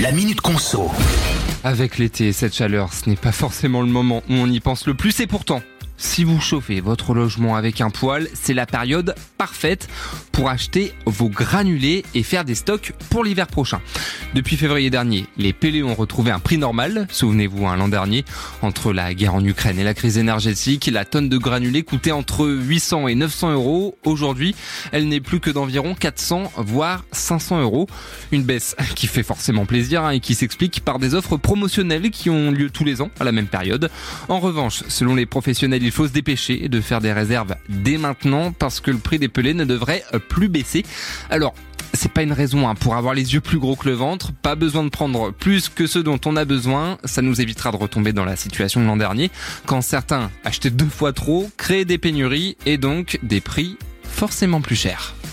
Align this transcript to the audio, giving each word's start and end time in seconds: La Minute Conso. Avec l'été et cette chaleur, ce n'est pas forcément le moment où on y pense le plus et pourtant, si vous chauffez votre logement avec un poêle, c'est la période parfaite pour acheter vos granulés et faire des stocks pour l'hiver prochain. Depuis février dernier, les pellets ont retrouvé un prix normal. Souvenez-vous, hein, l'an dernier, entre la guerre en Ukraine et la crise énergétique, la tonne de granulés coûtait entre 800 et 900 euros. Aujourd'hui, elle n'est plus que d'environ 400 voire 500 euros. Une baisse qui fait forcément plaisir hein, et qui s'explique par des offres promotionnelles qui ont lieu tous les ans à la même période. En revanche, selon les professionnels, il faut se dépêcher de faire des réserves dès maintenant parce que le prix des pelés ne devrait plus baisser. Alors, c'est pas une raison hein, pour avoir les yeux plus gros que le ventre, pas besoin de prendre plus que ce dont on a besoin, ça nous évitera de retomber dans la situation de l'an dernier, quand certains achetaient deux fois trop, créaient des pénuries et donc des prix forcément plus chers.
La 0.00 0.12
Minute 0.12 0.40
Conso. 0.40 0.90
Avec 1.62 1.98
l'été 1.98 2.28
et 2.28 2.32
cette 2.32 2.54
chaleur, 2.54 2.94
ce 2.94 3.10
n'est 3.10 3.16
pas 3.16 3.32
forcément 3.32 3.82
le 3.82 3.88
moment 3.88 4.22
où 4.30 4.32
on 4.32 4.46
y 4.46 4.58
pense 4.58 4.86
le 4.86 4.94
plus 4.94 5.20
et 5.20 5.26
pourtant, 5.26 5.60
si 6.00 6.24
vous 6.24 6.40
chauffez 6.40 6.80
votre 6.80 7.12
logement 7.12 7.56
avec 7.56 7.82
un 7.82 7.90
poêle, 7.90 8.28
c'est 8.32 8.54
la 8.54 8.64
période 8.64 9.14
parfaite 9.36 9.86
pour 10.32 10.48
acheter 10.48 10.94
vos 11.04 11.28
granulés 11.28 12.04
et 12.14 12.22
faire 12.22 12.46
des 12.46 12.54
stocks 12.54 12.94
pour 13.10 13.22
l'hiver 13.22 13.46
prochain. 13.46 13.82
Depuis 14.34 14.56
février 14.56 14.88
dernier, 14.88 15.26
les 15.36 15.52
pellets 15.52 15.82
ont 15.82 15.94
retrouvé 15.94 16.30
un 16.30 16.38
prix 16.38 16.56
normal. 16.56 17.06
Souvenez-vous, 17.10 17.66
hein, 17.66 17.76
l'an 17.76 17.88
dernier, 17.88 18.24
entre 18.62 18.94
la 18.94 19.12
guerre 19.12 19.34
en 19.34 19.44
Ukraine 19.44 19.78
et 19.78 19.84
la 19.84 19.92
crise 19.92 20.16
énergétique, 20.16 20.88
la 20.90 21.04
tonne 21.04 21.28
de 21.28 21.36
granulés 21.36 21.82
coûtait 21.82 22.12
entre 22.12 22.48
800 22.48 23.08
et 23.08 23.14
900 23.14 23.52
euros. 23.52 23.98
Aujourd'hui, 24.04 24.54
elle 24.92 25.06
n'est 25.06 25.20
plus 25.20 25.40
que 25.40 25.50
d'environ 25.50 25.94
400 25.94 26.52
voire 26.56 27.04
500 27.12 27.60
euros. 27.60 27.86
Une 28.32 28.42
baisse 28.42 28.74
qui 28.94 29.06
fait 29.06 29.22
forcément 29.22 29.66
plaisir 29.66 30.04
hein, 30.04 30.10
et 30.12 30.20
qui 30.20 30.34
s'explique 30.34 30.80
par 30.82 30.98
des 30.98 31.14
offres 31.14 31.36
promotionnelles 31.36 32.10
qui 32.10 32.30
ont 32.30 32.50
lieu 32.50 32.70
tous 32.70 32.84
les 32.84 33.02
ans 33.02 33.10
à 33.20 33.24
la 33.24 33.32
même 33.32 33.48
période. 33.48 33.90
En 34.30 34.40
revanche, 34.40 34.82
selon 34.88 35.14
les 35.14 35.26
professionnels, 35.26 35.84
il 35.90 35.92
faut 35.92 36.06
se 36.06 36.12
dépêcher 36.12 36.68
de 36.68 36.80
faire 36.80 37.00
des 37.00 37.12
réserves 37.12 37.56
dès 37.68 37.98
maintenant 37.98 38.52
parce 38.52 38.78
que 38.78 38.92
le 38.92 38.98
prix 38.98 39.18
des 39.18 39.26
pelés 39.26 39.54
ne 39.54 39.64
devrait 39.64 40.04
plus 40.28 40.48
baisser. 40.48 40.84
Alors, 41.30 41.52
c'est 41.94 42.12
pas 42.12 42.22
une 42.22 42.32
raison 42.32 42.68
hein, 42.68 42.76
pour 42.76 42.94
avoir 42.94 43.12
les 43.12 43.34
yeux 43.34 43.40
plus 43.40 43.58
gros 43.58 43.74
que 43.74 43.88
le 43.88 43.96
ventre, 43.96 44.30
pas 44.30 44.54
besoin 44.54 44.84
de 44.84 44.88
prendre 44.88 45.32
plus 45.32 45.68
que 45.68 45.88
ce 45.88 45.98
dont 45.98 46.20
on 46.26 46.36
a 46.36 46.44
besoin, 46.44 46.96
ça 47.02 47.22
nous 47.22 47.40
évitera 47.40 47.72
de 47.72 47.76
retomber 47.76 48.12
dans 48.12 48.24
la 48.24 48.36
situation 48.36 48.80
de 48.80 48.86
l'an 48.86 48.96
dernier, 48.96 49.32
quand 49.66 49.80
certains 49.80 50.30
achetaient 50.44 50.70
deux 50.70 50.86
fois 50.86 51.12
trop, 51.12 51.50
créaient 51.56 51.84
des 51.84 51.98
pénuries 51.98 52.56
et 52.66 52.78
donc 52.78 53.18
des 53.24 53.40
prix 53.40 53.76
forcément 54.04 54.60
plus 54.60 54.76
chers. 54.76 55.16